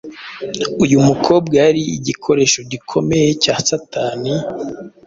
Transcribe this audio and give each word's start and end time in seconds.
Uyu 0.83 0.97
mukobwa 1.07 1.55
yari 1.65 1.81
igikoresho 1.97 2.59
gikomeye 2.71 3.29
cya 3.43 3.55
Satani, 3.67 4.33